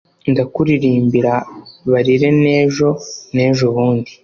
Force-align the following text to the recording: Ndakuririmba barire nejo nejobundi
Ndakuririmba 0.31 1.33
barire 1.91 2.29
nejo 2.43 2.89
nejobundi 3.35 4.11